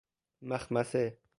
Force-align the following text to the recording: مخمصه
مخمصه 0.41 1.21